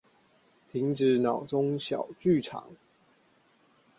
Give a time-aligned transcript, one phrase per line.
[0.67, 2.71] 停止腦中小劇場